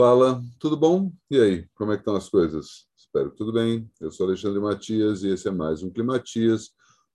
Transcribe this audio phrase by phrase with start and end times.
[0.00, 1.12] Fala, tudo bom?
[1.30, 2.88] E aí, como é que estão as coisas?
[2.96, 3.86] Espero que tudo bem.
[4.00, 6.70] Eu sou Alexandre Matias e esse é mais um Climatias,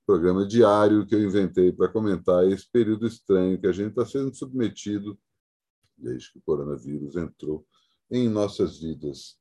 [0.05, 4.32] programa diário que eu inventei para comentar esse período estranho que a gente está sendo
[4.36, 5.18] submetido
[5.98, 7.66] desde que o coronavírus entrou
[8.11, 9.39] em nossas vidas.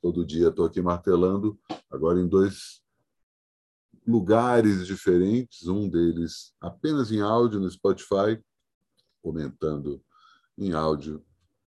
[0.00, 1.60] Todo dia estou aqui martelando,
[1.90, 2.82] agora em dois
[4.06, 8.42] lugares diferentes, um deles apenas em áudio no Spotify,
[9.20, 10.02] comentando
[10.56, 11.22] em áudio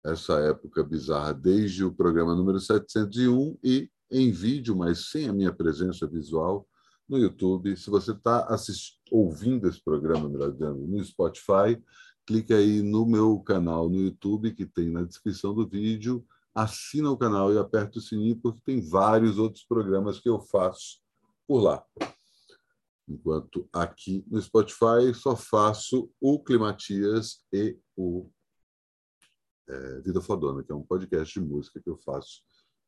[0.06, 5.52] essa época bizarra desde o programa número 701 e em vídeo, mas sem a minha
[5.52, 6.66] presença visual,
[7.08, 7.76] no YouTube.
[7.76, 8.46] Se você está
[9.10, 11.80] ouvindo esse programa, melhor dizendo, no Spotify,
[12.24, 17.16] clique aí no meu canal no YouTube, que tem na descrição do vídeo, assina o
[17.16, 21.00] canal e aperta o sininho, porque tem vários outros programas que eu faço
[21.46, 21.84] por lá.
[23.08, 28.28] Enquanto aqui no Spotify só faço o Climatias e o
[29.68, 32.42] é, Vida Fodona, que é um podcast de música que eu faço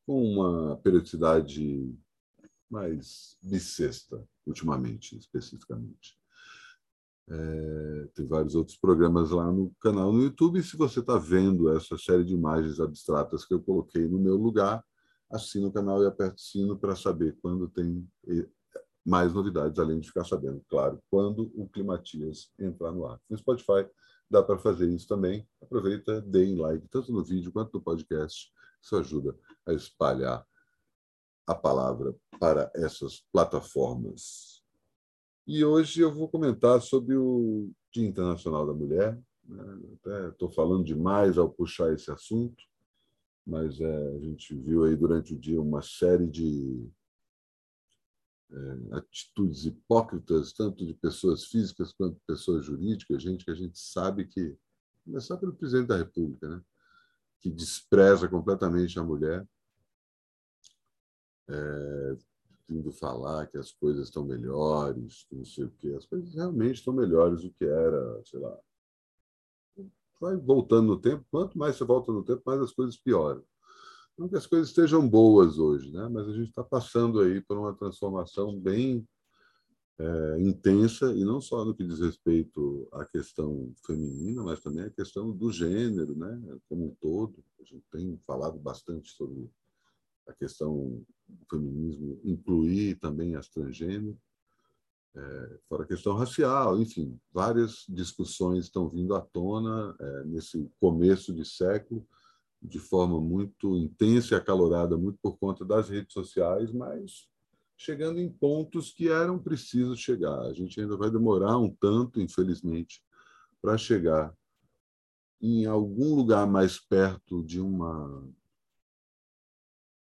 [0.05, 1.95] com uma periodicidade
[2.69, 6.17] mais bissexta, ultimamente, especificamente.
[7.29, 10.59] É, tem vários outros programas lá no canal no YouTube.
[10.59, 14.35] E se você está vendo essa série de imagens abstratas que eu coloquei no meu
[14.35, 14.83] lugar,
[15.31, 18.07] assina o canal e aperta o sino para saber quando tem
[19.05, 23.19] mais novidades, além de ficar sabendo, claro, quando o Climatias entrar no ar.
[23.29, 23.87] No Spotify
[24.29, 25.47] dá para fazer isso também.
[25.61, 28.51] Aproveita, deem like, tanto no vídeo quanto no podcast.
[28.81, 30.45] Isso ajuda a espalhar
[31.47, 34.63] a palavra para essas plataformas.
[35.47, 39.19] E hoje eu vou comentar sobre o Dia Internacional da Mulher.
[40.31, 42.63] Estou falando demais ao puxar esse assunto,
[43.45, 46.87] mas é, a gente viu aí durante o dia uma série de
[48.91, 54.25] atitudes hipócritas, tanto de pessoas físicas quanto de pessoas jurídicas, gente que a gente sabe
[54.25, 54.57] que,
[55.05, 56.61] começar pelo presidente da República, né?
[57.39, 59.47] que despreza completamente a mulher,
[61.47, 62.17] é,
[62.67, 65.95] vindo falar que as coisas estão melhores, não sei o quê.
[65.97, 68.57] As coisas realmente estão melhores do que era, sei lá.
[70.19, 73.43] Vai voltando no tempo, quanto mais você volta no tempo, mais as coisas pioram.
[74.19, 76.09] Não que as coisas estejam boas hoje, né?
[76.09, 79.07] mas a gente está passando aí por uma transformação bem
[79.97, 84.89] é, intensa, e não só no que diz respeito à questão feminina, mas também à
[84.89, 86.59] questão do gênero, né?
[86.67, 87.41] como um todo.
[87.61, 89.49] A gente tem falado bastante sobre
[90.27, 94.17] a questão do feminismo incluir também as transgêneros,
[95.15, 101.33] é, fora a questão racial, enfim, várias discussões estão vindo à tona é, nesse começo
[101.33, 102.05] de século,
[102.61, 107.29] de forma muito intensa e acalorada, muito por conta das redes sociais, mas
[107.77, 110.41] chegando em pontos que eram precisos chegar.
[110.41, 113.01] A gente ainda vai demorar um tanto, infelizmente,
[113.61, 114.35] para chegar
[115.41, 118.27] em algum lugar mais perto de uma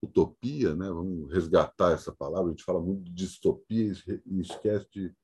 [0.03, 0.87] utopia, né?
[0.89, 3.93] vamos resgatar essa palavra, a gente fala muito de distopia
[4.25, 5.15] e esquece de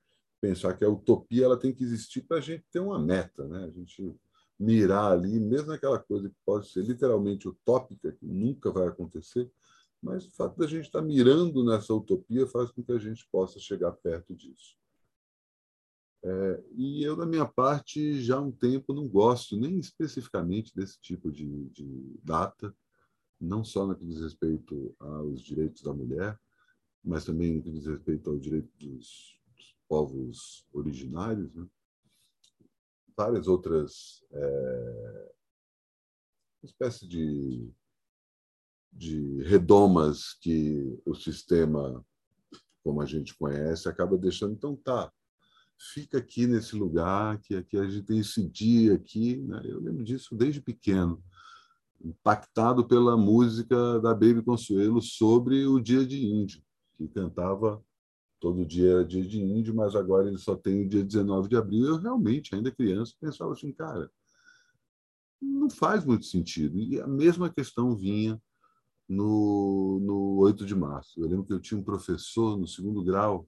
[0.41, 3.65] pensar que a utopia ela tem que existir para a gente ter uma meta, né?
[3.65, 4.15] a gente
[4.59, 9.49] mirar ali, mesmo naquela coisa que pode ser literalmente utópica, que nunca vai acontecer,
[10.01, 13.59] mas o fato da gente estar mirando nessa utopia faz com que a gente possa
[13.59, 14.77] chegar perto disso.
[16.21, 20.99] É, e eu, da minha parte, já há um tempo não gosto nem especificamente desse
[20.99, 22.75] tipo de, de data,
[23.39, 26.37] não só no que diz respeito aos direitos da mulher,
[27.01, 31.53] mas também no que diz respeito ao direito dos, dos povos originários.
[31.53, 31.65] Né?
[33.19, 35.31] Várias outras é,
[36.63, 37.69] espécie de,
[38.93, 42.01] de redomas que o sistema,
[42.81, 44.53] como a gente conhece, acaba deixando.
[44.53, 45.11] Então, tá,
[45.93, 49.35] fica aqui nesse lugar, que aqui a gente tem esse dia aqui.
[49.35, 49.63] Né?
[49.65, 51.21] Eu lembro disso desde pequeno,
[52.01, 56.63] impactado pela música da Baby Consuelo sobre o Dia de Índio,
[56.95, 57.83] que cantava
[58.39, 61.57] todo dia era dia de índio, mas agora ele só tem o dia 19 de
[61.57, 61.85] abril.
[61.85, 64.09] Eu realmente, ainda criança, pensava assim, cara,
[65.41, 66.79] não faz muito sentido.
[66.79, 68.41] E a mesma questão vinha
[69.07, 71.19] no, no 8 de março.
[71.19, 73.47] Eu lembro que eu tinha um professor no segundo grau,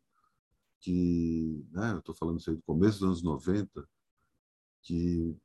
[0.80, 3.88] que, né, eu estou falando isso aí do começo dos anos 90,
[4.82, 5.36] que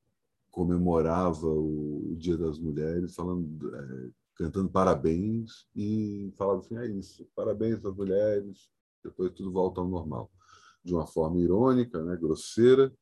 [0.51, 7.29] comemorava o, o Dia das Mulheres, falando, é, cantando parabéns, e falava assim: é isso,
[7.35, 8.71] parabéns às mulheres,
[9.07, 10.31] depois tudo volta ao normal.
[10.85, 12.93] De uma forma irônica, né, grosseira,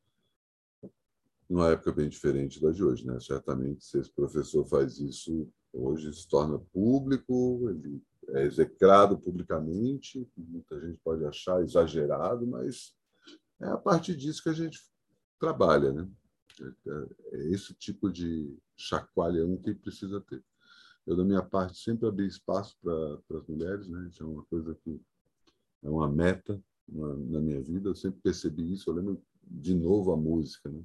[1.49, 3.05] numa época bem diferente da de hoje.
[3.05, 3.19] Né?
[3.19, 10.79] Certamente, se esse professor faz isso hoje, se torna público, ele é execrado publicamente, muita
[10.79, 12.95] gente pode achar exagerado, mas
[13.61, 14.79] é a partir disso que a gente
[15.39, 15.91] trabalha.
[15.91, 16.09] Né?
[17.31, 20.43] É esse tipo de chacoalhão que precisa ter.
[21.05, 24.07] Eu, da minha parte, sempre abri espaço para as mulheres, né?
[24.09, 24.99] Isso é uma coisa que
[25.85, 27.89] é uma meta na, na minha vida.
[27.89, 28.89] Eu sempre percebi isso.
[28.89, 30.81] Eu lembro de novo a música, né?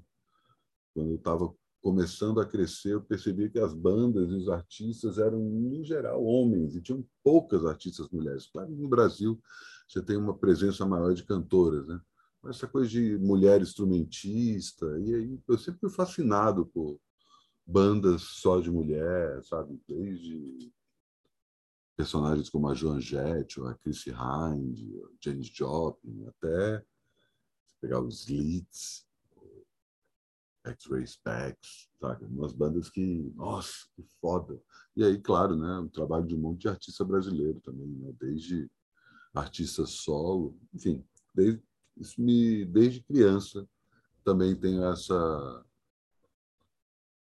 [0.94, 5.40] Quando eu estava começando a crescer, eu percebi que as bandas e os artistas eram,
[5.40, 8.46] em geral, homens, e tinham poucas artistas mulheres.
[8.46, 9.40] Claro, no Brasil,
[9.88, 11.98] você tem uma presença maior de cantoras, né?
[12.42, 16.98] Mas essa coisa de mulher instrumentista, e aí eu sempre fui fascinado por
[17.66, 19.80] bandas só de mulher, sabe?
[19.88, 20.70] Desde
[22.00, 24.78] personagens como a Joan Jett, a Chrissy Hind,
[25.20, 26.82] James Joplin, até
[27.78, 29.06] pegar os Leeds,
[30.64, 32.24] X-Ray Specs, sabe?
[32.24, 34.58] Umas bandas que, nossa, que foda.
[34.96, 38.14] E aí, claro, né, o trabalho de um monte de artista brasileiro também, né?
[38.18, 38.70] desde
[39.34, 41.04] artista solo, enfim,
[41.34, 41.62] desde,
[41.98, 43.68] isso me, desde criança
[44.24, 45.66] também tenho essa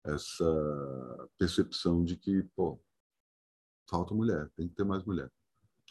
[0.04, 2.78] essa percepção de que, pô,
[3.88, 5.30] falta mulher, tem que ter mais mulher.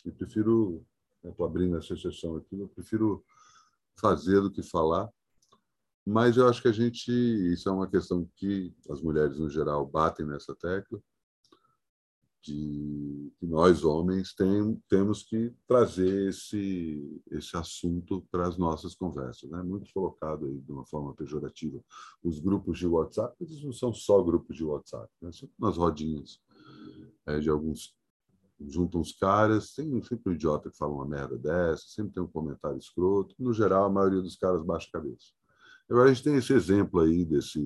[0.05, 0.85] E prefiro,
[1.23, 3.23] estou abrindo essa exceção aqui, eu prefiro
[3.99, 5.09] fazer do que falar,
[6.05, 9.85] mas eu acho que a gente, isso é uma questão que as mulheres no geral
[9.85, 11.01] batem nessa tecla,
[12.43, 19.49] de que nós homens tem, temos que trazer esse esse assunto para as nossas conversas,
[19.49, 19.63] né?
[19.63, 21.81] Muito colocado aí de uma forma pejorativa.
[22.21, 25.31] Os grupos de WhatsApp, eles não são só grupos de WhatsApp, né?
[25.31, 26.41] São umas rodinhas
[27.25, 27.95] é, de alguns
[28.59, 32.27] juntam os caras, tem sempre um idiota que fala uma merda dessa, sempre tem um
[32.27, 33.35] comentário escroto.
[33.37, 35.31] No geral, a maioria dos caras baixa a cabeça.
[35.89, 37.61] Agora a gente tem esse exemplo aí desse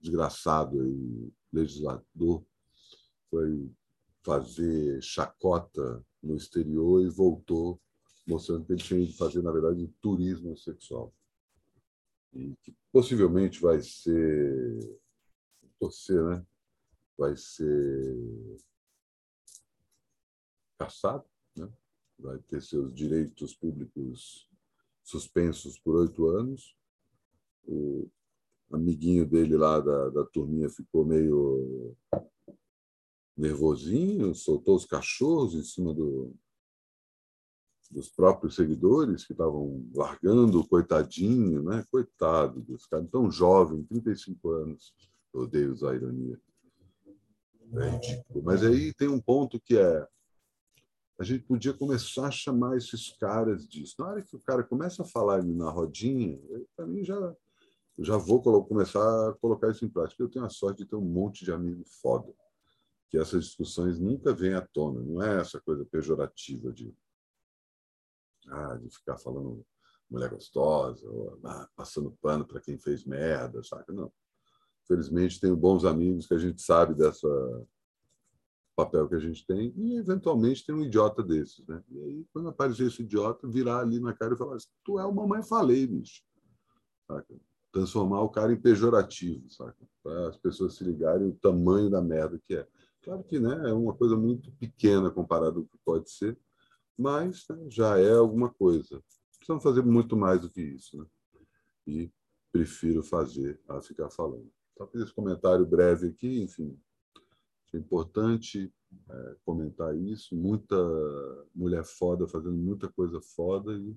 [0.00, 2.44] desgraçado aí, legislador,
[3.30, 3.70] foi
[4.22, 7.80] fazer chacota no exterior e voltou
[8.26, 11.14] mostrando que ele tinha ido fazer, na verdade, turismo sexual.
[12.34, 15.00] E que possivelmente vai ser,
[15.78, 16.44] torcer, né?
[17.18, 18.58] Vai ser
[20.78, 21.24] caçado,
[21.56, 21.68] né?
[22.18, 24.48] vai ter seus direitos públicos
[25.02, 26.76] suspensos por oito anos.
[27.66, 28.08] O
[28.72, 31.96] amiguinho dele lá da, da turminha ficou meio
[33.36, 36.34] nervosinho, soltou os cachorros em cima do,
[37.90, 41.84] dos próprios seguidores que estavam largando o coitadinho, né?
[41.90, 44.94] Coitado desse cara, tão jovem, 35 anos.
[45.32, 46.40] Eu odeio usar ironia.
[47.74, 48.44] É ridículo.
[48.44, 50.06] Mas aí tem um ponto que é
[51.20, 53.96] a gente podia começar a chamar esses caras disso.
[53.98, 56.38] Na hora que o cara começa a falar na rodinha,
[56.76, 57.34] para mim já
[58.00, 60.22] já vou começar a colocar isso em prática.
[60.22, 62.32] Eu tenho a sorte de ter um monte de amigo foda,
[63.10, 65.00] que essas discussões nunca vêm à tona.
[65.00, 66.94] Não é essa coisa pejorativa de,
[68.48, 69.66] ah, de ficar falando
[70.08, 73.92] mulher gostosa, ou, ah, passando pano para quem fez merda, saca?
[73.92, 74.12] Não.
[74.88, 77.28] Felizmente, tenho bons amigos que a gente sabe dessa
[78.78, 81.66] papel que a gente tem, e eventualmente tem um idiota desses.
[81.66, 81.82] Né?
[81.90, 85.04] E aí, quando aparecer esse idiota, virar ali na cara e falar assim, tu é
[85.04, 86.22] o mamãe falei, bicho.
[87.08, 87.34] Saca?
[87.72, 89.76] Transformar o cara em pejorativo, saca?
[90.00, 92.68] Para as pessoas se ligarem o tamanho da merda que é.
[93.02, 96.38] Claro que né, é uma coisa muito pequena comparado ao que pode ser,
[96.96, 99.02] mas né, já é alguma coisa.
[99.38, 100.96] Precisamos fazer muito mais do que isso.
[100.96, 101.06] Né?
[101.84, 102.12] E
[102.52, 104.50] prefiro fazer a ficar falando.
[104.78, 106.78] Só fiz esse comentário breve aqui, enfim,
[107.74, 108.72] é importante
[109.10, 110.36] é, comentar isso.
[110.36, 110.76] Muita
[111.52, 113.96] mulher foda fazendo muita coisa foda e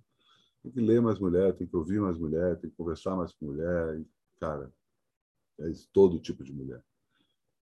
[0.64, 3.46] tem que ler mais mulher, tem que ouvir mais mulher, tem que conversar mais com
[3.46, 4.00] mulher.
[4.00, 4.08] E,
[4.40, 4.74] cara,
[5.60, 6.84] é isso, todo tipo de mulher.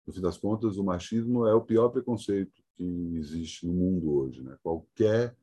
[0.06, 2.84] No fim das contas, o machismo é o pior preconceito que
[3.16, 4.44] existe no mundo hoje.
[4.44, 4.56] Né?
[4.62, 5.36] Qualquer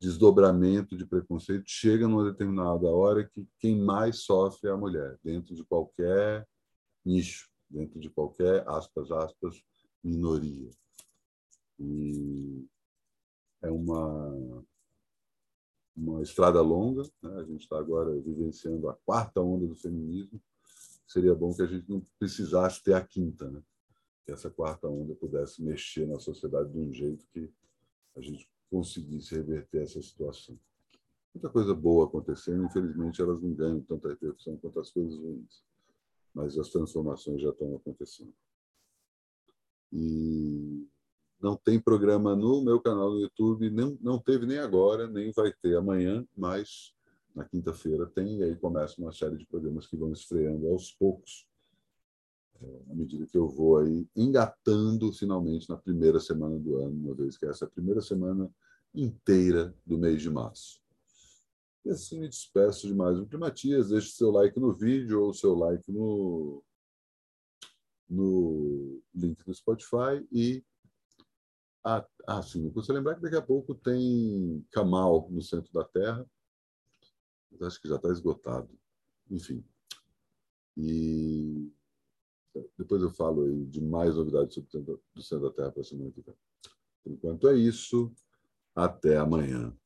[0.00, 5.56] desdobramento de preconceito chega numa determinada hora que quem mais sofre é a mulher, dentro
[5.56, 6.46] de qualquer
[7.04, 9.62] nicho, dentro de qualquer, aspas, aspas,
[10.02, 10.70] minoria.
[11.78, 12.66] E
[13.62, 14.64] é uma,
[15.96, 17.40] uma estrada longa, né?
[17.40, 20.40] a gente está agora vivenciando a quarta onda do feminismo.
[21.06, 23.62] Seria bom que a gente não precisasse ter a quinta, né?
[24.24, 27.50] que essa quarta onda pudesse mexer na sociedade de um jeito que
[28.16, 30.58] a gente conseguisse reverter essa situação.
[31.34, 35.62] Muita coisa boa acontecendo, infelizmente elas não ganham tanta repercussão quanto as coisas ruins,
[36.34, 38.34] mas as transformações já estão acontecendo.
[39.92, 40.88] E
[41.40, 45.52] não tem programa no meu canal no YouTube, não, não teve nem agora, nem vai
[45.52, 46.92] ter amanhã, mas
[47.34, 51.46] na quinta-feira tem, e aí começa uma série de programas que vão esfreando aos poucos,
[52.60, 57.14] é, à medida que eu vou aí engatando finalmente na primeira semana do ano, uma
[57.14, 58.50] vez que essa é a primeira semana
[58.94, 60.83] inteira do mês de março.
[61.84, 63.90] E assim me despeço de mais um Climatias.
[63.90, 66.64] Deixe seu like no vídeo ou seu like no,
[68.08, 70.64] no link no Spotify e
[71.86, 76.26] ah, ah, sim, você lembrar que daqui a pouco tem Kamal no centro da Terra,
[77.50, 78.70] mas acho que já está esgotado.
[79.30, 79.62] Enfim.
[80.74, 81.70] E
[82.78, 86.10] depois eu falo aí de mais novidades sobre o centro da Terra para a semana
[86.10, 86.34] que vem.
[87.02, 88.10] Por enquanto é isso.
[88.74, 89.76] Até amanhã.